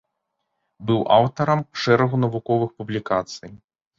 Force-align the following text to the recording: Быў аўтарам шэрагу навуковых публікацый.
Быў 0.91 0.99
аўтарам 1.17 1.61
шэрагу 1.83 2.21
навуковых 2.25 2.69
публікацый. 2.83 3.51